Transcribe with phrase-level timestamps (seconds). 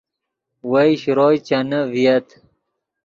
[0.71, 2.27] وئے شروئے چینے ڤییت